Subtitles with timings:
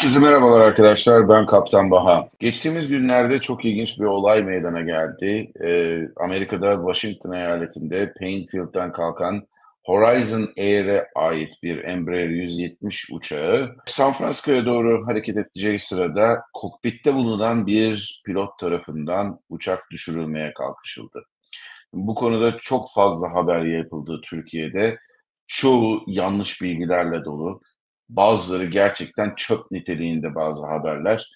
[0.00, 1.28] Herkese merhabalar arkadaşlar.
[1.28, 2.28] Ben Kaptan Baha.
[2.38, 5.52] Geçtiğimiz günlerde çok ilginç bir olay meydana geldi.
[5.64, 9.46] Ee, Amerika'da Washington eyaletinde Painfield'den kalkan
[9.84, 17.66] Horizon Air'e ait bir Embraer 170 uçağı San Francisco'ya doğru hareket edeceği sırada kokpitte bulunan
[17.66, 21.24] bir pilot tarafından uçak düşürülmeye kalkışıldı.
[21.92, 24.98] Bu konuda çok fazla haber yapıldı Türkiye'de.
[25.46, 27.60] Çoğu yanlış bilgilerle dolu.
[28.10, 31.30] Bazıları gerçekten çöp niteliğinde bazı haberler.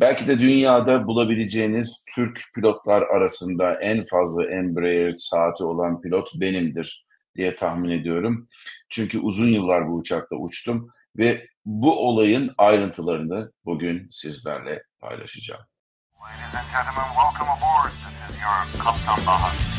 [0.00, 7.06] Belki de dünyada bulabileceğiniz Türk pilotlar arasında en fazla Embraer saati olan pilot benimdir
[7.36, 8.48] diye tahmin ediyorum.
[8.88, 15.62] Çünkü uzun yıllar bu uçakla uçtum ve bu olayın ayrıntılarını bugün sizlerle paylaşacağım.
[16.20, 17.92] Ladies and gentlemen, welcome aboard.
[17.92, 19.75] This is your Kaptan.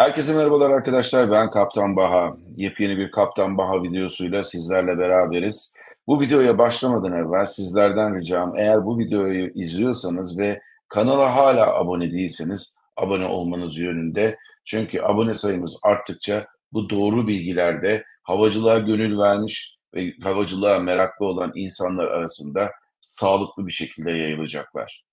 [0.00, 1.30] Herkese merhabalar arkadaşlar.
[1.30, 2.36] Ben Kaptan Baha.
[2.56, 5.76] Yepyeni bir Kaptan Baha videosuyla sizlerle beraberiz.
[6.06, 12.78] Bu videoya başlamadan evvel sizlerden ricam eğer bu videoyu izliyorsanız ve kanala hala abone değilseniz
[12.96, 14.38] abone olmanız yönünde.
[14.64, 22.04] Çünkü abone sayımız arttıkça bu doğru bilgilerde havacılığa gönül vermiş ve havacılığa meraklı olan insanlar
[22.04, 25.09] arasında sağlıklı bir şekilde yayılacaklar.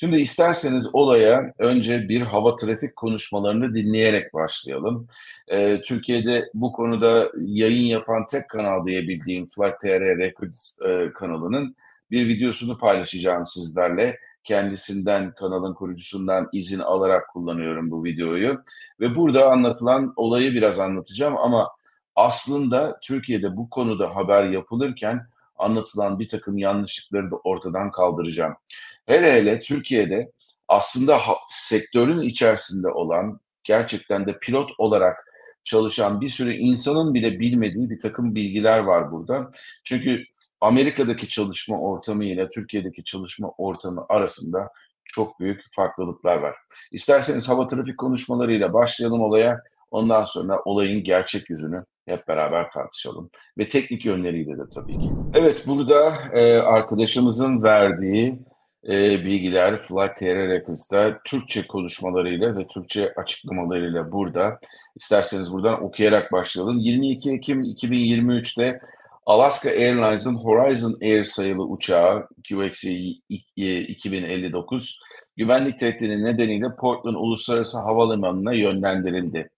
[0.00, 5.08] Şimdi isterseniz olaya önce bir hava trafik konuşmalarını dinleyerek başlayalım.
[5.48, 11.76] Ee, Türkiye'de bu konuda yayın yapan tek kanal diye bildiğim Flight TR Records e, kanalının
[12.10, 14.18] bir videosunu paylaşacağım sizlerle.
[14.44, 18.62] Kendisinden, kanalın kurucusundan izin alarak kullanıyorum bu videoyu.
[19.00, 21.68] Ve burada anlatılan olayı biraz anlatacağım ama
[22.16, 25.26] aslında Türkiye'de bu konuda haber yapılırken
[25.60, 28.54] anlatılan bir takım yanlışlıkları da ortadan kaldıracağım.
[29.06, 30.30] Hele hele Türkiye'de
[30.68, 35.26] aslında sektörün içerisinde olan gerçekten de pilot olarak
[35.64, 39.50] çalışan bir sürü insanın bile bilmediği bir takım bilgiler var burada.
[39.84, 40.24] Çünkü
[40.60, 44.70] Amerika'daki çalışma ortamı ile Türkiye'deki çalışma ortamı arasında
[45.04, 46.56] çok büyük farklılıklar var.
[46.92, 49.62] İsterseniz hava trafik konuşmalarıyla başlayalım olaya.
[49.90, 53.30] Ondan sonra olayın gerçek yüzünü hep beraber tartışalım.
[53.58, 55.10] Ve teknik yönleriyle de tabii ki.
[55.34, 58.38] Evet burada e, arkadaşımızın verdiği
[58.88, 64.58] e, bilgiler Flight TR Records'da Türkçe konuşmalarıyla ve Türkçe açıklamalarıyla burada.
[64.96, 66.78] İsterseniz buradan okuyarak başlayalım.
[66.78, 68.80] 22 Ekim 2023'te
[69.26, 72.90] Alaska Airlines'ın Horizon Air sayılı uçağı QXE
[73.56, 75.00] 2059
[75.36, 79.50] güvenlik tehdidi nedeniyle Portland Uluslararası Havalimanı'na yönlendirildi.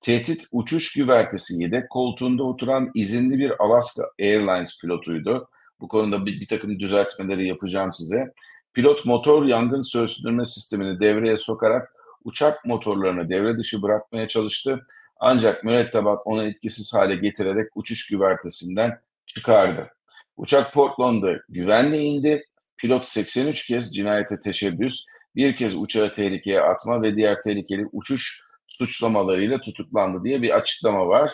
[0.00, 5.48] Tehdit uçuş güvertesi yedek koltuğunda oturan izinli bir Alaska Airlines pilotuydu.
[5.80, 8.32] Bu konuda bir, bir takım düzeltmeleri yapacağım size.
[8.74, 11.92] Pilot motor yangın söndürme sistemini devreye sokarak
[12.24, 14.86] uçak motorlarını devre dışı bırakmaya çalıştı.
[15.20, 19.90] Ancak mürettebat onu etkisiz hale getirerek uçuş güvertesinden çıkardı.
[20.36, 22.44] Uçak Portland'da güvenle indi.
[22.76, 28.47] Pilot 83 kez cinayete teşebbüs, bir kez uçağı tehlikeye atma ve diğer tehlikeli uçuş
[28.78, 31.32] suçlamalarıyla tutuklandı diye bir açıklama var.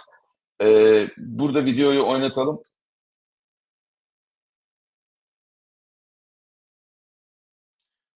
[0.63, 2.63] Ee, burada videoyu oynatalım.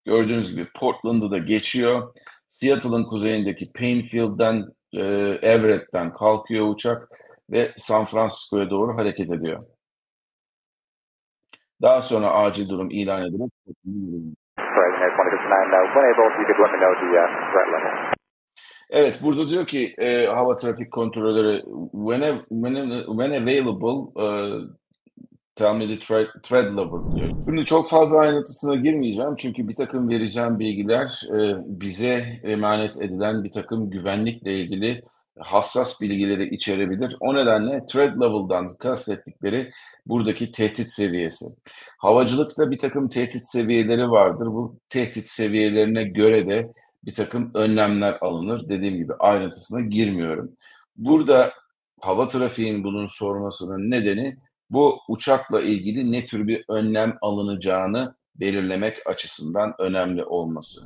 [0.05, 2.15] Gördüğünüz gibi Portland'ı da geçiyor.
[2.49, 5.03] Seattle'ın kuzeyindeki Painfield'den, e,
[5.43, 7.09] Everett'ten kalkıyor uçak
[7.51, 9.63] ve San Francisco'ya doğru hareket ediyor.
[11.83, 13.53] Daha sonra acil durum ilan edilerek
[18.91, 21.63] Evet, burada diyor ki e, hava trafik kontrolörü
[21.93, 24.69] when, when, when available uh,
[25.57, 27.31] tell me the thread, thread level diyor.
[27.47, 33.51] Şimdi çok fazla ayrıntısına girmeyeceğim çünkü bir takım vereceğim bilgiler e, bize emanet edilen bir
[33.51, 35.03] takım güvenlikle ilgili
[35.39, 37.17] hassas bilgileri içerebilir.
[37.21, 39.71] O nedenle thread level'dan kastettikleri
[40.07, 41.47] buradaki tehdit seviyesi.
[41.99, 44.47] Havacılıkta bir takım tehdit seviyeleri vardır.
[44.47, 46.73] Bu tehdit seviyelerine göre de
[47.05, 48.69] bir takım önlemler alınır.
[48.69, 50.57] Dediğim gibi ayrıntısına girmiyorum.
[50.97, 51.53] Burada
[52.01, 54.37] hava trafiğinin bunun sormasının nedeni
[54.71, 60.81] bu uçakla ilgili ne tür bir önlem alınacağını belirlemek açısından önemli olması.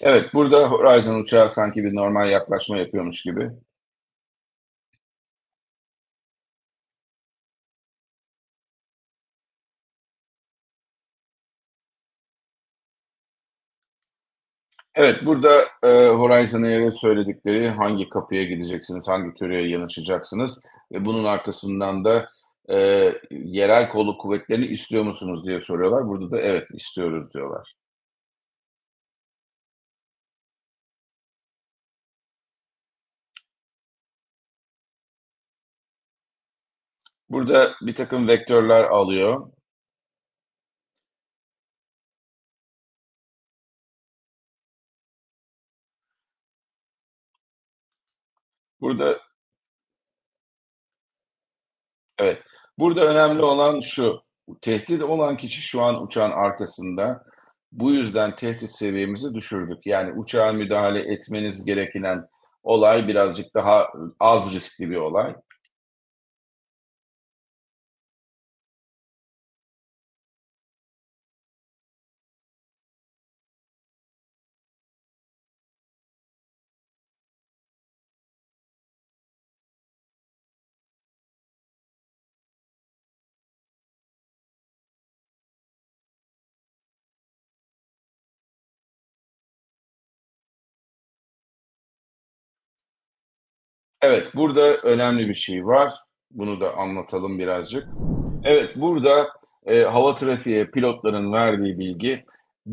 [0.00, 3.50] Evet, burada Horizon uçağı sanki bir normal yaklaşma yapıyormuş gibi.
[14.94, 22.04] Evet, burada, eee, Horizon Air'e söyledikleri hangi kapıya gideceksiniz, hangi köreye yanaşacaksınız ve bunun arkasından
[22.04, 22.28] da,
[22.68, 26.06] eee, yerel kolluk kuvvetlerini istiyor musunuz diye soruyorlar.
[26.08, 27.72] Burada da evet, istiyoruz diyorlar.
[37.30, 39.52] Burada birtakım vektörler alıyor.
[48.80, 49.20] Burada
[52.18, 52.42] Evet.
[52.78, 54.20] Burada önemli olan şu:
[54.62, 57.24] Tehdit olan kişi şu an uçağın arkasında.
[57.72, 59.86] Bu yüzden tehdit seviyemizi düşürdük.
[59.86, 62.28] Yani uçağa müdahale etmeniz gereken
[62.62, 63.88] olay birazcık daha,
[64.20, 65.34] az riskli bir olay.
[94.06, 95.94] Evet, burada önemli bir şey var.
[96.30, 97.86] Bunu da anlatalım birazcık.
[98.44, 99.28] Evet, burada,
[99.66, 102.24] eee, hava trafiğe pilotların verdiği bilgi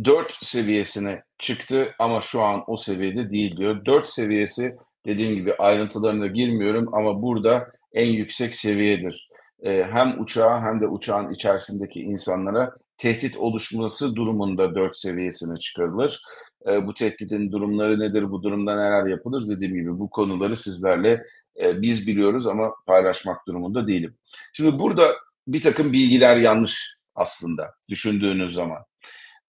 [0.05, 3.85] 4 seviyesine çıktı ama şu an o seviyede değil diyor.
[3.85, 4.71] 4 seviyesi
[5.05, 9.29] dediğim gibi ayrıntılarına girmiyorum ama burada en yüksek seviyedir.
[9.63, 16.21] Eee, hem uçağa hem de uçağın içerisindeki insanlara tehdit oluşması durumunda 4 seviyesine çıkarılır.
[16.67, 19.47] Eee, bu tehditin durumları nedir, bu durumda neler yapılır?
[19.49, 21.23] Dediğim gibi bu konuları sizlerle,
[21.55, 24.15] eee, biz biliyoruz ama paylaşmak durumunda değilim.
[24.53, 25.15] Şimdi burada
[25.47, 28.79] birtakım bilgiler yanlış aslında düşündüğünüz zaman.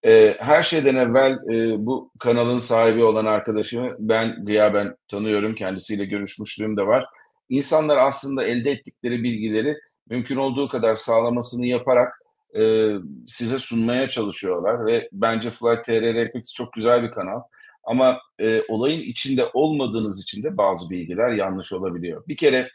[0.04, 6.76] Eee, her şeyden evvel, eee, bu kanalın sahibi olan arkadaşımı ben gıyaben tanıyorum, kendisiyle görüşmüşlüğüm
[6.76, 7.04] de var.
[7.48, 9.76] İnsanlar aslında elde ettikleri bilgileri
[10.10, 12.14] mümkün olduğu kadar sağlamasını yaparak,
[12.54, 12.96] eee,
[13.26, 17.40] size sunmaya çalışıyorlar ve bence Flight.tr çok güzel bir kanal
[17.84, 22.24] ama, eee, olayın içinde olmadığınız için de bazı bilgiler yanlış olabiliyor.
[22.28, 22.68] Bir kere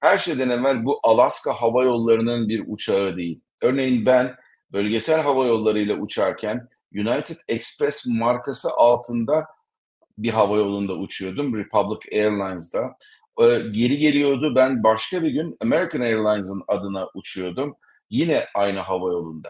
[0.00, 3.40] her şeyden evvel bu Alaska Hava Yolları'nın bir uçağı değil.
[3.62, 4.34] Örneğin ben
[4.72, 9.46] bölgesel hava yollarıyla uçarken United Express markası altında
[10.18, 12.96] bir havayolunda uçuyordum, Republic Airlines'da.
[13.40, 17.76] Eee, geri geliyordu, ben başka bir gün American Airlines'ın adına uçuyordum,
[18.14, 19.48] yine aynı havayolunda.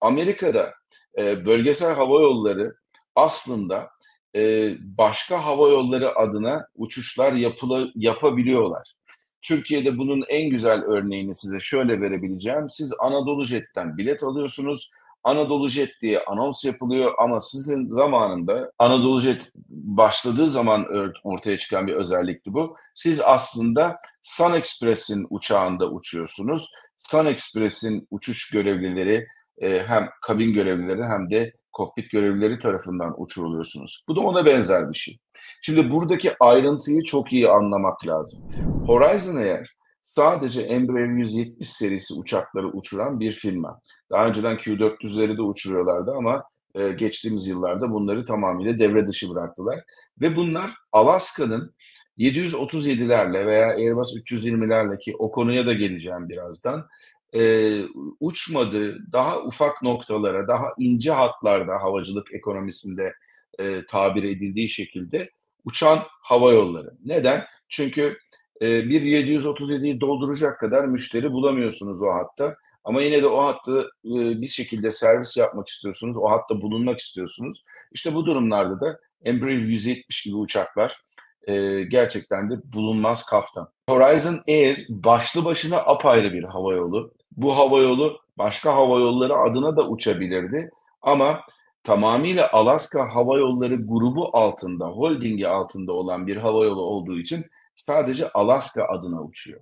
[0.00, 0.74] Amerika'da,
[1.18, 2.74] eee, bölgesel hava yolları
[3.16, 3.90] aslında,
[4.34, 8.94] eee, başka hava yolları adına uçuşlar yapıla yapabiliyorlar.
[9.42, 14.90] Türkiye'de bunun en güzel örneğini size şöyle verebileceğim: Siz AnadoluJet'ten bilet alıyorsunuz,
[15.24, 20.86] AnadoluJet diye anons yapılıyor ama sizin zamanında AnadoluJet başladığı zaman
[21.24, 22.76] ortaya çıkan bir özellikti bu.
[22.94, 26.72] Siz aslında SunExpress'in uçağında uçuyorsunuz.
[27.10, 29.26] SunExpress'in uçuş görevlileri,
[29.60, 34.04] eee, hem kabin görevlileri hem de kokpit görevlileri tarafından uçuruluyorsunuz.
[34.08, 35.16] Bu da ona benzer bir şey.
[35.62, 38.50] Şimdi buradaki ayrıntıyı çok iyi anlamak lazım.
[38.86, 43.80] Horizon Air sadece Embraer 170 serisi uçakları uçuran bir firma.
[44.10, 46.42] Daha önceden Q400'leri de uçuruyorlardı ama,
[46.74, 49.80] eee, geçtiğimiz yıllarda bunları tamamıyla devre dışı bıraktılar
[50.20, 51.74] ve bunlar Alaska'nın
[52.20, 56.88] 737'lerle veya Airbus 320'lerle ki o konuya da geleceğim birazdan,
[57.32, 57.84] eee,
[58.20, 63.12] uçmadığı daha ufak noktalara, daha ince hatlarda havacılık ekonomisinde,
[63.58, 65.30] eee, tabir edildiği şekilde
[65.64, 66.90] uçan hava yolları.
[67.04, 67.44] Neden?
[67.68, 68.18] Çünkü,
[68.60, 74.40] eee, bir 737'yi dolduracak kadar müşteri bulamıyorsunuz o hatta ama yine de o hattı, ııı,
[74.42, 77.64] bir şekilde servis yapmak istiyorsunuz, o hatta bulunmak istiyorsunuz.
[77.92, 81.00] İşte bu durumlarda da Embraer 170 gibi uçaklar,
[81.48, 83.68] eee, gerçekten de bulunmaz kaftan.
[83.88, 87.12] Horizon Air başlı başına apayrı bir havayolu.
[87.36, 90.70] Bu havayolu başka havayolları adına da uçabilirdi
[91.02, 91.40] ama
[91.84, 97.44] tamamıyla Alaska Hava Yolları grubu altında, holdingi altında olan bir havayolu olduğu için
[97.74, 99.60] sadece Alaska adına uçuyor.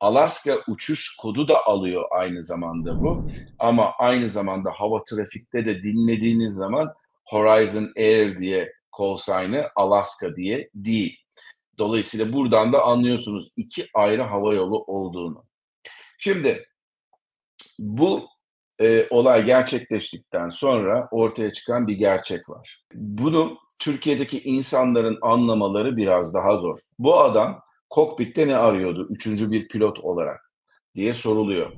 [0.00, 3.26] Alaska uçuş kodu da alıyor aynı zamanda bu
[3.58, 6.92] ama aynı zamanda hava trafikte de dinlediğiniz zaman
[7.24, 11.18] Horizon Air diye call sign'ı Alaska diye değil.
[11.78, 15.44] Dolayısıyla buradan da anlıyorsunuz 2 ayrı havayolu olduğunu.
[16.18, 16.66] Şimdi
[17.78, 18.26] bu,
[18.80, 22.84] eee, olay gerçekleştikten sonra ortaya çıkan bir gerçek var.
[22.94, 26.78] Bunu Türkiye'deki insanların anlamaları biraz daha zor.
[26.98, 30.52] Bu adam kokpitte ne arıyordu üçüncü bir pilot olarak
[30.94, 31.72] diye soruluyor.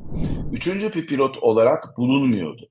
[0.52, 2.68] Üçüncü bir pilot olarak bulunmuyordu.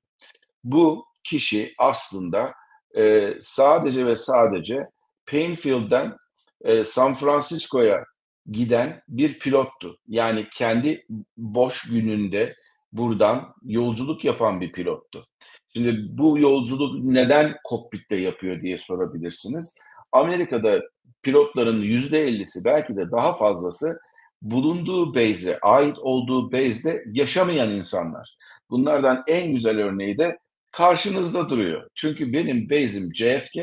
[0.64, 2.52] Bu kişi aslında
[2.96, 4.86] e, sadece ve sadece
[5.30, 6.16] Painfield'den
[6.64, 8.04] e, San Francisco'ya
[8.50, 9.98] giden bir pilottu.
[10.08, 11.06] Yani kendi
[11.36, 12.54] boş gününde
[12.92, 15.24] buradan yolculuk yapan bir pilottu.
[15.72, 19.78] Şimdi bu yolculuk neden kokpitte yapıyor diye sorabilirsiniz.
[20.12, 20.80] Amerika'da
[21.22, 23.98] pilotların yüzde ellisi belki de daha fazlası
[24.42, 28.36] bulunduğu base'e, ait olduğu base'de yaşamayan insanlar.
[28.70, 30.38] Bunlardan en güzel örneği de
[30.72, 31.88] karşınızda duruyor.
[31.94, 33.56] Çünkü benim base'im JFK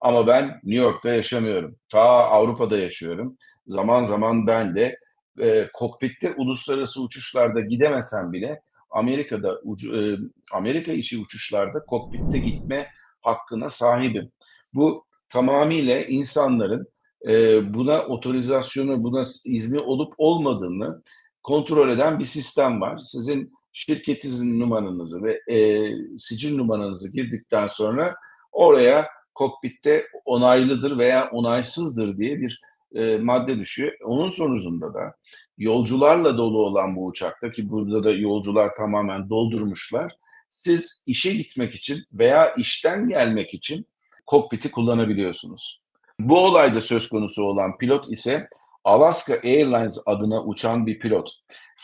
[0.00, 1.76] ama ben New York'ta yaşamıyorum.
[1.88, 3.38] Ta Avrupa'da yaşıyorum.
[3.66, 4.96] Zaman zaman ben de
[5.40, 10.18] e, kokpitte uluslararası uçuşlarda gidemesem bile Amerika'da ucu, e,
[10.52, 12.86] Amerika içi uçuşlarda kokpitte gitme
[13.22, 14.32] hakkına sahibim.
[14.74, 16.86] Bu tamamıyla insanların
[17.28, 21.02] e, buna otorizasyonu, buna izni olup olmadığını
[21.42, 22.98] kontrol eden bir sistem var.
[22.98, 25.88] Sizin şirketinizin numaranızı ve e,
[26.18, 28.14] sicil numaranızı girdikten sonra
[28.52, 32.60] oraya kokpitte onaylıdır veya onaysızdır diye bir
[32.94, 33.92] e, madde düşüyor.
[34.04, 35.14] Onun sonucunda da
[35.58, 40.12] yolcularla dolu olan bu uçakta ki burada da yolcular tamamen doldurmuşlar.
[40.50, 43.86] Siz işe gitmek için veya işten gelmek için
[44.26, 45.82] kokpiti kullanabiliyorsunuz.
[46.20, 48.48] Bu olayda söz konusu olan pilot ise
[48.84, 51.32] Alaska Airlines adına uçan bir pilot.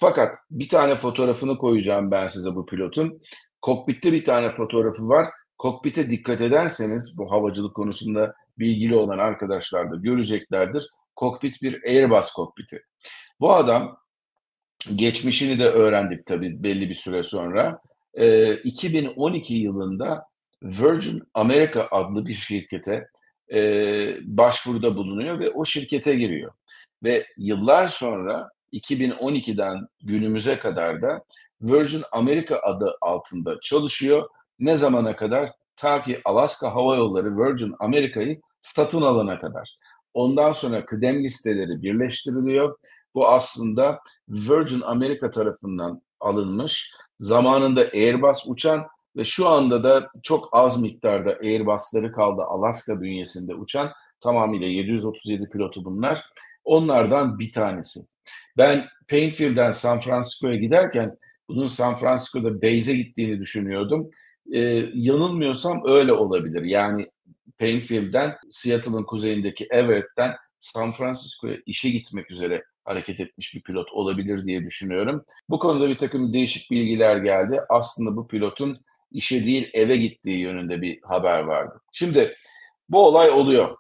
[0.01, 3.21] Fakat bir tane fotoğrafını koyacağım ben size bu pilotun.
[3.63, 5.27] Kokpitte bir tane fotoğrafı var.
[5.59, 10.87] Kokpite dikkat ederseniz bu havacılık konusunda bilgili olan arkadaşlar da göreceklerdir.
[11.17, 12.83] Kokpit bir Airbus kokpiti.
[13.41, 13.99] Bu adam
[14.95, 17.81] geçmişini de öğrendik tabii belli bir süre sonra.
[18.15, 20.25] E, 2012 yılında
[20.63, 23.07] Virgin America adlı bir şirkete
[23.53, 23.61] e,
[24.23, 26.53] başvuruda bulunuyor ve o şirkete giriyor.
[27.05, 31.25] Ve yıllar sonra 2012'den günümüze kadar da
[31.63, 34.29] Virgin America adı altında çalışıyor.
[34.59, 35.53] Ne zamana kadar?
[35.77, 39.79] Ta ki Alaska Hava Yolları Virgin America'yı satın alana kadar.
[40.15, 42.77] Ondan sonra kıdem listeleri birleştiriliyor.
[43.15, 46.95] Bu aslında Virgin America tarafından alınmış.
[47.19, 48.87] Zamanında Airbus uçan
[49.17, 53.93] ve şu anda da çok az miktarda Airbus'ları kaldı Alaska bünyesinde uçan.
[54.21, 56.25] Tamamıyla 737 pilotu bunlar.
[56.65, 58.01] Onlardan bir tanesi.
[58.57, 61.17] Ben Painfield'den San Francisco'ya giderken
[61.49, 64.11] bunun San Francisco'da base'e gittiğini düşünüyordum.
[64.53, 64.61] Ee,
[64.95, 66.63] yanılmıyorsam öyle olabilir.
[66.63, 67.11] Yani
[67.59, 74.65] Painfield'den Seattle'ın kuzeyindeki Everett'ten San Francisco'ya işe gitmek üzere hareket etmiş bir pilot olabilir diye
[74.65, 75.25] düşünüyorum.
[75.49, 77.61] Bu konuda bir takım değişik bilgiler geldi.
[77.69, 78.81] Aslında bu pilotun
[79.11, 81.81] işe değil eve gittiği yönünde bir haber vardı.
[81.93, 82.35] Şimdi
[82.89, 83.77] bu olay oluyor.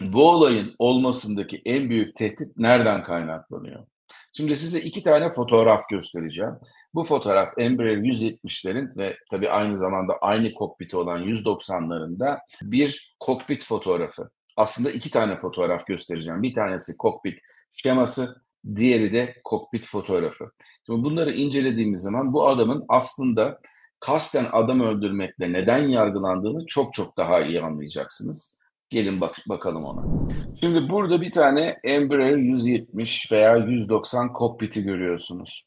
[0.00, 3.86] Bu olayın olmasındaki en büyük tehdit nereden kaynaklanıyor?
[4.32, 6.54] Şimdi size iki tane fotoğraf göstereceğim.
[6.94, 14.30] Bu fotoğraf Embraer 170'lerin ve tabii aynı zamanda aynı kokpiti olan 190'larında bir kokpit fotoğrafı.
[14.56, 16.42] Aslında iki tane fotoğraf göstereceğim.
[16.42, 17.38] Bir tanesi kokpit
[17.72, 18.42] şeması,
[18.76, 20.50] diğeri de kokpit fotoğrafı.
[20.86, 23.60] Şimdi bunları incelediğimiz zaman bu adamın aslında
[24.00, 28.63] kasten adam öldürmekle neden yargılandığını çok çok daha iyi anlayacaksınız.
[28.90, 30.28] Gelin bak bakalım ona.
[30.60, 35.66] Şimdi burada bir tane Embraer 170 veya 190 kokpiti görüyorsunuz.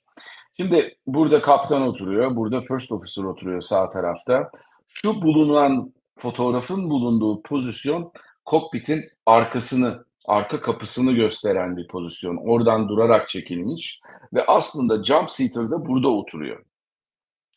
[0.58, 4.52] Şimdi burada kaptan oturuyor, burada first officer oturuyor sağ tarafta.
[4.88, 8.12] Şu bulunan fotoğrafın bulunduğu pozisyon
[8.46, 12.38] kokpitin arkasını, arka kapısını gösteren bir pozisyon.
[12.38, 14.02] Oradan durarak çekilmiş
[14.34, 16.66] ve aslında jump seater da burada oturuyor.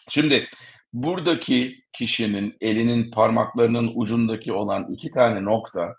[0.08, 0.48] Şimdi
[0.92, 5.94] buradaki kişinin elinin parmaklarının ucundaki olan iki tane nokta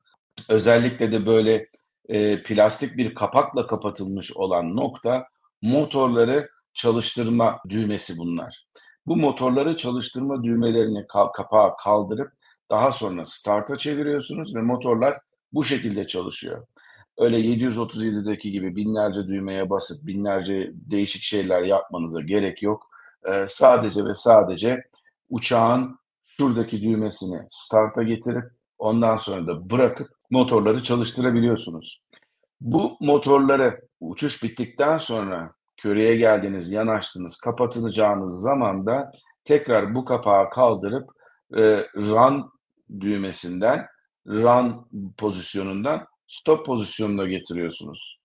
[0.49, 1.67] özellikle de böyle
[2.09, 5.27] e, plastik bir kapakla kapatılmış olan nokta
[5.61, 8.65] motorları çalıştırma düğmesi bunlar.
[9.05, 12.31] Bu motorları çalıştırma düğmelerini ka- kapağı kaldırıp
[12.69, 15.17] daha sonra start'a çeviriyorsunuz ve motorlar
[15.53, 16.67] bu şekilde çalışıyor.
[17.17, 22.90] Öyle 737'deki gibi binlerce düğmeye basıp binlerce değişik şeyler yapmanıza gerek yok.
[23.25, 24.83] Ee, sadece ve sadece
[25.29, 28.43] uçağın şuradaki düğmesini start'a getirip
[28.77, 32.05] ondan sonra da bırakıp motorları çalıştırabiliyorsunuz.
[32.61, 39.11] Bu motorları uçuş bittikten sonra köreye geldiniz, yanaştınız, kapatılacağınız zaman da
[39.43, 41.09] tekrar bu kapağı kaldırıp
[41.55, 41.61] e,
[41.95, 42.51] run
[42.99, 43.87] düğmesinden,
[44.27, 44.87] run
[45.17, 48.19] pozisyonundan stop pozisyonuna getiriyorsunuz.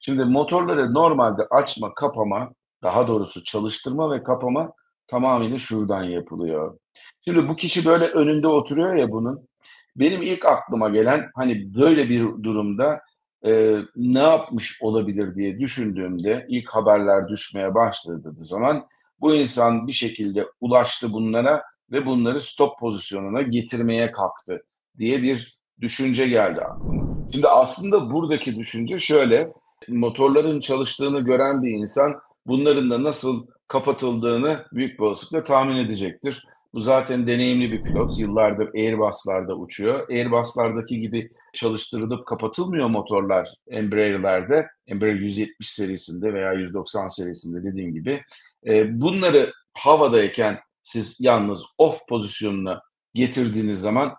[0.00, 4.72] Şimdi motorları normalde açma, kapama, daha doğrusu çalıştırma ve kapama
[5.06, 6.78] tamamıyla şuradan yapılıyor.
[7.24, 9.48] Şimdi bu kişi böyle önünde oturuyor ya bunun.
[9.96, 13.00] benim ilk aklıma gelen, hani, böyle bir durumda,
[13.44, 18.86] eee, ne yapmış olabilir diye düşündüğümde, ilk haberler düşmeye başladığı zaman
[19.20, 21.62] bu insan bir şekilde ulaştı bunlara
[21.92, 24.62] ve bunları stop pozisyonuna getirmeye kalktı
[24.98, 27.02] diye bir düşünce geldi aklıma.
[27.32, 29.52] Şimdi aslında buradaki düşünce şöyle,
[29.88, 36.42] motorların çalıştığını gören bir insan bunların da nasıl kapatıldığını büyük bir olasılıkla tahmin edecektir.
[36.74, 38.18] Bu zaten deneyimli bir pilot.
[38.18, 40.08] Yıllardır Airbus'larda uçuyor.
[40.08, 44.66] Airbus'lardaki gibi çalıştırılıp kapatılmıyor motorlar Embraer'lerde.
[44.86, 48.22] Embraer 170 serisinde veya 190 serisinde dediğim gibi.
[48.64, 52.80] Eee, bunları havadayken siz yalnız off pozisyonuna
[53.14, 54.14] getirdiğiniz zaman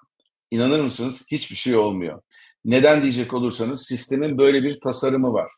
[0.51, 2.21] inanır mısınız hiçbir şey olmuyor.
[2.65, 5.51] Neden diyecek olursanız sistemin böyle bir tasarımı var.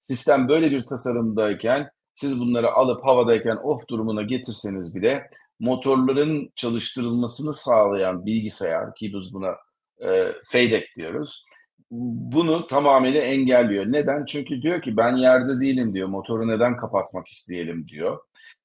[0.00, 5.30] Sistem böyle bir tasarımdayken siz bunları alıp havadayken off durumuna getirseniz bile
[5.60, 9.56] motorların çalıştırılmasını sağlayan bilgisayar ki biz buna
[10.00, 11.44] e, FADEC diyoruz.
[11.90, 13.84] Bunu tamamıyla engelliyor.
[13.86, 14.24] Neden?
[14.24, 16.08] Çünkü diyor ki ben yerde değilim diyor.
[16.08, 18.18] Motoru neden kapatmak isteyelim diyor.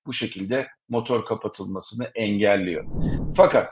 [0.06, 2.86] Bu şekilde motor kapatılmasını engelliyor.
[3.36, 3.70] Fakat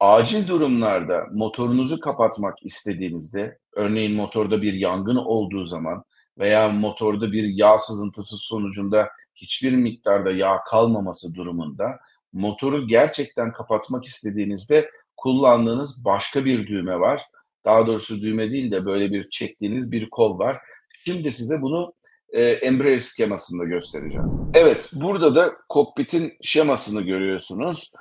[0.00, 6.04] acil durumlarda motorunuzu kapatmak istediğinizde, örneğin motorda bir yangın olduğu zaman
[6.38, 11.98] veya motorda bir yağ sızıntısı sonucunda hiçbir miktarda yağ kalmaması durumunda
[12.32, 17.22] motoru gerçekten kapatmak istediğinizde kullandığınız başka bir düğme var.
[17.64, 20.58] Daha doğrusu düğme değil de böyle bir çektiğiniz bir kol var.
[21.04, 21.94] Şimdi size bunu
[22.30, 24.26] e, Embraer skemasında göstereceğim.
[24.54, 27.92] Evet, burada da kokpitin şemasını görüyorsunuz.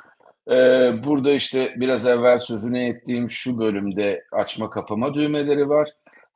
[0.48, 0.56] E,
[1.04, 5.90] burada işte biraz evvel sözünü ettiğim şu bölümde açma kapama düğmeleri var.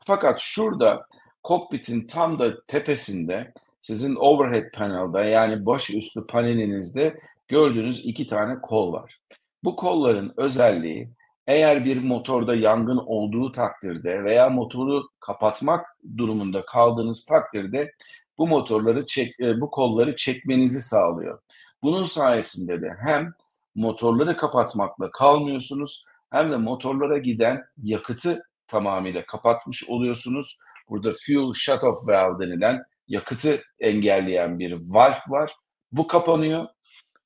[0.05, 1.05] Fakat şurada
[1.43, 9.19] kokpitin tam da tepesinde sizin overhead panel'da yani başüstü panelinizde gördüğünüz iki tane kol var.
[9.63, 11.09] Bu kolların özelliği
[11.47, 15.85] eğer bir motorda yangın olduğu takdirde veya motoru kapatmak
[16.17, 17.91] durumunda kaldığınız takdirde
[18.37, 21.39] bu motorları çek, e, bu kolları çekmenizi sağlıyor.
[21.83, 23.33] Bunun sayesinde de hem
[23.75, 30.59] motorları kapatmakla kalmıyorsunuz hem de motorlara giden yakıtı tamamıyla kapatmış oluyorsunuz.
[30.89, 35.51] Burada fuel shut-off valve denilen yakıtı engelleyen bir valve var.
[35.91, 36.67] Bu kapanıyor.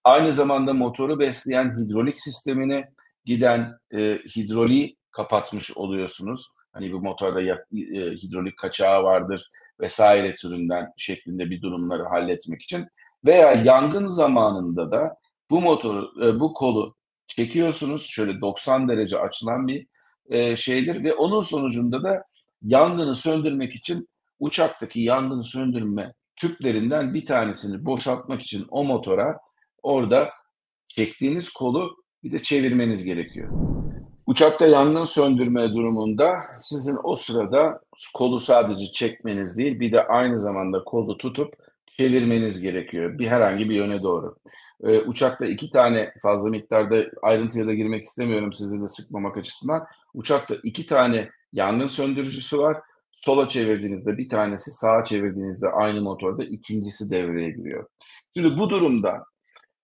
[0.04, 2.90] Aynı zamanda motoru besleyen hidrolik sistemine
[3.26, 6.48] giden e, hidroliği kapatmış oluyorsunuz.
[6.74, 9.50] Hani bu motorda ya, e, hidrolik kaçağı vardır
[9.80, 12.86] vesaire türünden şeklinde bir durumları halletmek için
[13.26, 15.16] veya yangın zamanında da
[15.50, 16.96] bu motoru e, bu kolu
[17.28, 19.88] çekiyorsunuz şöyle 90 derece açılan bir
[20.30, 22.24] e, şeydir ve onun sonucunda da
[22.64, 24.08] yangını söndürmek için
[24.40, 29.38] uçaktaki yangın söndürme tüplerinden bir tanesini boşaltmak için o motora
[29.84, 30.30] orada
[30.88, 33.50] çektiğiniz kolu bir de çevirmeniz gerekiyor.
[34.26, 37.82] Uçakta yangın söndürme durumunda sizin o sırada
[38.14, 41.54] kolu sadece çekmeniz değil bir de aynı zamanda kolu tutup
[41.98, 44.36] çevirmeniz gerekiyor bir herhangi bir yöne doğru.
[44.84, 49.86] Ee, uçakta iki tane fazla miktarda ayrıntıya da girmek istemiyorum sizi de sıkmamak açısından.
[50.14, 52.78] Uçakta iki tane yangın söndürücüsü var.
[53.12, 57.88] Sola çevirdiğinizde bir tanesi, sağa çevirdiğinizde aynı motorda ikincisi devreye giriyor.
[58.36, 59.24] Şimdi bu durumda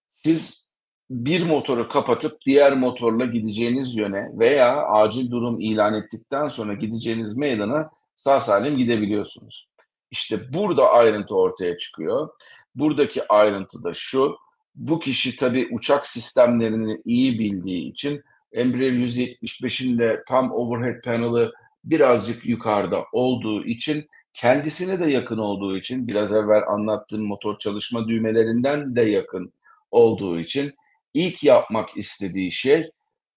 [0.10, 0.70] siz
[1.10, 7.90] bir motoru kapatıp diğer motorla gideceğiniz yöne veya acil durum ilan ettikten sonra gideceğiniz meydana
[8.16, 9.70] sağ salim gidebiliyorsunuz.
[10.12, 12.30] İşte burada ayrıntı ortaya çıkıyor.
[12.76, 14.38] Buradaki ayrıntı da şu.
[14.76, 18.24] Bu kişi tabii uçak sistemlerini iyi bildiği için
[18.54, 21.52] Embraer 175'in de tam overhead panel'ı
[21.84, 28.96] birazcık yukarıda olduğu için kendisine de yakın olduğu için biraz evvel anlattığım motor çalışma düğmelerinden
[28.96, 29.54] de yakın
[29.92, 30.74] olduğu için
[31.14, 32.92] ilk yapmak istediği şey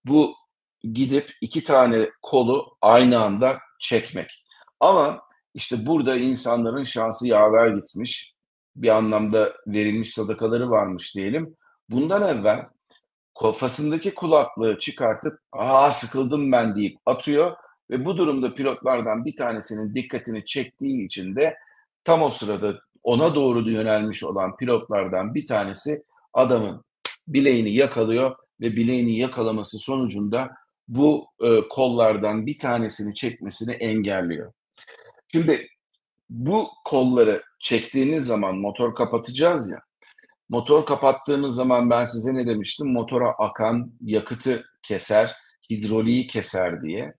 [0.04, 0.34] bu
[0.92, 4.44] gidip iki tane kolu aynı anda çekmek.
[4.80, 5.22] Ama
[5.54, 8.34] işte burada insanların şansı yaver gitmiş.
[8.76, 11.56] Bir anlamda verilmiş sadakaları varmış diyelim.
[11.90, 12.66] Bundan evvel
[13.42, 17.56] kafasındaki kulaklığı çıkartıp aa sıkıldım ben deyip atıyor
[17.90, 21.56] ve bu durumda pilotlardan bir tanesinin dikkatini çektiği için de
[22.04, 26.02] tam o sırada ona doğru yönelmiş olan pilotlardan bir tanesi
[26.32, 26.84] adamın
[27.28, 30.50] bileğini yakalıyor ve bileğini yakalaması sonucunda
[30.88, 34.52] bu e, kollardan bir tanesini çekmesini engelliyor.
[35.32, 35.68] Şimdi
[36.30, 39.78] bu kolları çektiğiniz zaman motor kapatacağız ya.
[40.52, 42.92] Motor kapattığımız zaman ben size ne demiştim?
[42.92, 45.32] Motora akan yakıtı keser,
[45.70, 47.14] hidroliği keser diye.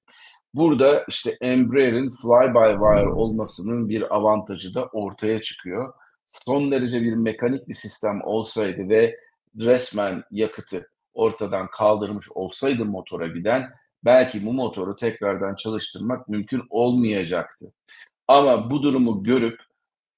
[0.53, 5.93] Burada işte Embraer'in fly-by-wire olmasının bir avantajı da ortaya çıkıyor.
[6.27, 9.19] Son derece bir mekanik bir sistem olsaydı ve
[9.59, 13.69] resmen yakıtı ortadan kaldırmış olsaydı motora giden
[14.05, 17.65] belki bu motoru tekrardan çalıştırmak mümkün olmayacaktı.
[18.27, 19.59] Ama bu durumu görüp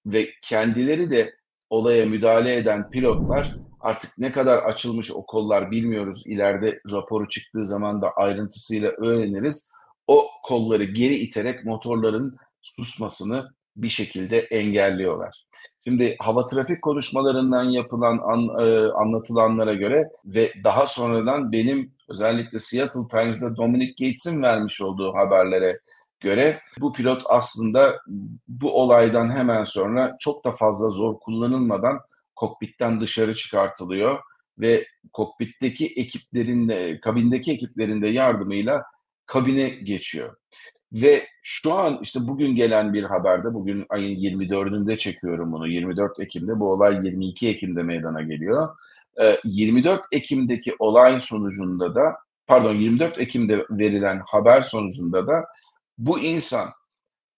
[0.06, 1.36] ve kendileri de
[1.70, 6.24] olaya müdahale eden pilotlar artık ne kadar açılmış o kollar bilmiyoruz.
[6.28, 9.72] İleride raporu çıktığı zaman da ayrıntısıyla öğreniriz.
[10.08, 15.46] O kolları geri iterek motorların susmasını bir şekilde engelliyorlar.
[15.84, 23.08] Şimdi hava trafik konuşmalarından yapılan an, e, anlatılanlara göre ve daha sonradan benim özellikle Seattle
[23.12, 25.80] Times'da Dominic Gates'in vermiş olduğu haberlere
[26.20, 28.00] göre bu pilot aslında
[28.48, 32.00] bu olaydan hemen sonra çok da fazla zor kullanılmadan
[32.36, 34.20] kokpitten dışarı çıkartılıyor
[34.60, 38.84] ve kokpitteki ekiplerin de, kabindeki ekiplerin de yardımıyla
[39.26, 40.36] kabine geçiyor.
[40.94, 46.60] Ve şu an işte bugün gelen bir haberde, bugün ayın 24'ünde çekiyorum bunu, 24 Ekim'de,
[46.60, 48.70] bu olay 22 Ekim'de meydana geliyor.
[49.44, 52.16] 24 Ekim'deki olay sonucunda da,
[52.48, 55.46] pardon 24 Ekim'de verilen haber sonucunda da
[55.98, 56.70] bu insan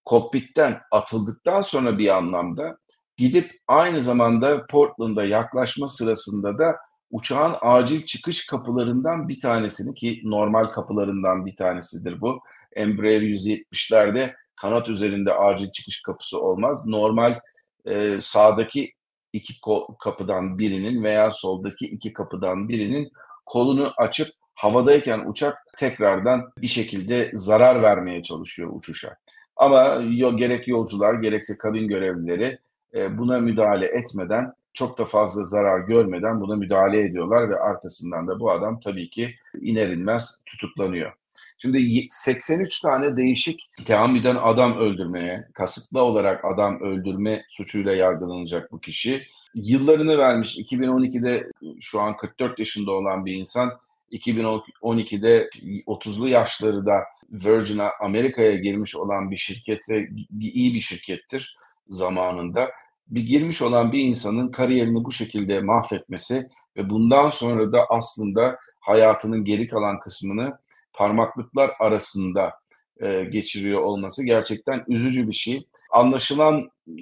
[0.06, 2.78] kokpitten atıldıktan sonra bir anlamda
[3.18, 6.76] gidip aynı zamanda Portland'a yaklaşma sırasında da
[7.12, 12.40] uçağın acil çıkış kapılarından bir tanesini ki normal kapılarından bir tanesidir bu.
[12.76, 16.88] Embraer 170'lerde kanat üzerinde acil çıkış kapısı olmaz.
[16.88, 17.40] Normal
[17.86, 18.94] e, sağdaki
[19.34, 19.54] iki
[20.00, 23.12] kapıdan birinin veya soldaki iki kapıdan birinin
[23.46, 29.18] kolunu açıp havadayken uçak tekrardan bir şekilde zarar vermeye çalışıyor uçuşa.
[29.56, 30.02] Ama
[30.36, 32.60] gerek yolcular gerekse kabin görevlileri
[32.94, 38.40] e, buna müdahale etmeden çok da fazla zarar görmeden buna müdahale ediyorlar ve arkasından da
[38.40, 41.14] bu adam tabii ki iner inmez tutuklanıyor.
[41.60, 49.24] Şimdi 83 tane değişik teamüden adam öldürmeye, kasıtlı olarak adam öldürme suçuyla yargılanacak bu kişi.
[49.56, 53.72] Yıllarını vermiş 2012'de şu an 44 yaşında olan bir insan
[54.12, 55.50] 2012'de
[55.88, 56.94] 30'lu yaşları da
[57.30, 62.70] Virgin Amerika'ya girmiş olan bir şirkete iyi bir şirkettir zamanında.
[63.08, 66.44] Bir girmiş olan bir insanın kariyerini bu şekilde mahvetmesi
[66.78, 70.58] ve bundan sonra da aslında hayatının geri kalan kısmını
[70.94, 72.54] parmaklıklar arasında
[73.02, 75.68] e, geçiriyor olması gerçekten üzücü bir şey.
[75.92, 76.94] Anlaşılan e,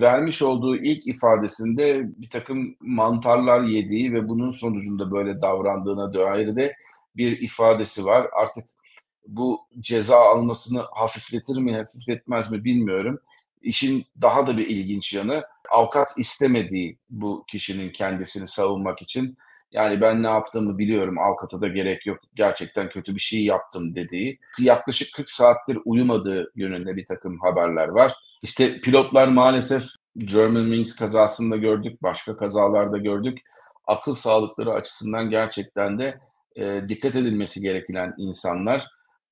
[0.00, 6.76] vermiş olduğu ilk ifadesinde bir takım mantarlar yediği ve bunun sonucunda böyle davrandığına dair de
[7.16, 8.26] bir ifadesi var.
[8.32, 8.64] Artık
[9.26, 13.18] bu ceza almasını hafifletir mi, hafifletmez mi bilmiyorum.
[13.62, 19.36] İşin daha da bir ilginç yanı avukat istemediği bu kişinin kendisini savunmak için
[19.74, 24.38] yani ben ne yaptığımı biliyorum, avukata da gerek yok, gerçekten kötü bir şey yaptım dediği,
[24.58, 28.12] yaklaşık 40 saattir uyumadığı yönünde bir takım haberler var.
[28.42, 29.84] İşte pilotlar maalesef
[30.18, 33.38] German Wings kazasında gördük, başka kazalarda gördük.
[33.86, 36.20] Akıl sağlıkları açısından gerçekten de
[36.56, 38.86] e, dikkat edilmesi gereken insanlar.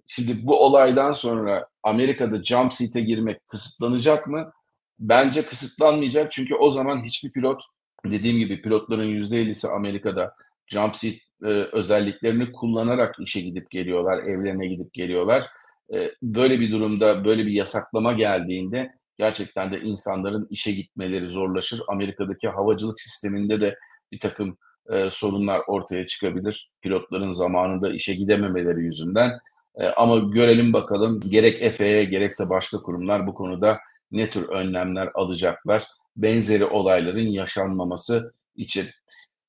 [0.07, 4.53] Şimdi bu olaydan sonra Amerika'da jump seat'e girmek kısıtlanacak mı?
[4.99, 7.63] Bence kısıtlanmayacak çünkü o zaman hiçbir pilot
[8.07, 10.35] dediğim gibi pilotların %50'si Amerika'da
[10.67, 15.47] jump seat e, özelliklerini kullanarak işe gidip geliyorlar, evlerine gidip geliyorlar.
[15.95, 21.81] E, böyle bir durumda, böyle bir yasaklama geldiğinde gerçekten de insanların işe gitmeleri zorlaşır.
[21.89, 23.77] Amerika'daki havacılık sisteminde de
[24.13, 24.57] bir takım
[24.91, 26.71] e, sorunlar ortaya çıkabilir.
[26.83, 29.33] Pilotların zamanında işe gidememeleri yüzünden.
[29.75, 33.79] E, ama görelim bakalım gerek FAA gerekse başka kurumlar bu konuda
[34.11, 35.85] ne tür önlemler alacaklar
[36.17, 38.87] benzeri olayların yaşanmaması için.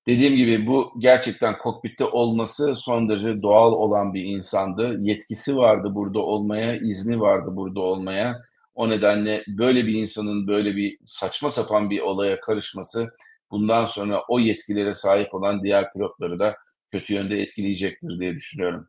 [0.08, 4.97] Dediğim gibi bu gerçekten kokpitte olması son derece doğal olan bir insandı.
[5.02, 8.41] Yetkisi vardı burada olmaya, izni vardı burada olmaya.
[8.76, 13.10] O nedenle böyle bir insanın böyle bir saçma sapan bir olaya karışması
[13.52, 16.56] bundan sonra o yetkilere sahip olan diğer pilotları da
[16.91, 18.88] kötü yönde etkileyecektir diye düşünüyorum.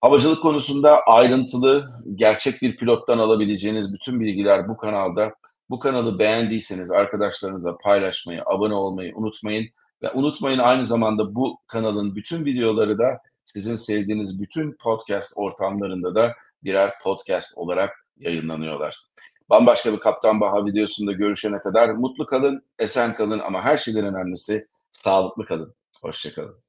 [0.00, 1.84] Havacılık konusunda ayrıntılı,
[2.14, 5.34] gerçek bir pilottan alabileceğiniz bütün bilgiler bu kanalda.
[5.70, 9.68] Bu kanalı beğendiyseniz arkadaşlarınızla paylaşmayı, abone olmayı unutmayın.
[10.02, 16.34] Ve unutmayın aynı zamanda bu kanalın bütün videoları da sizin sevdiğiniz bütün podcast ortamlarında da
[16.64, 18.96] birer podcast olarak yayınlanıyorlar.
[19.50, 24.64] Bambaşka bir Kaptan Baha videosunda görüşene kadar mutlu kalın, esen kalın ama her şeyden önemlisi
[24.90, 25.74] sağlıklı kalın.
[26.02, 26.67] Hoşçakalın.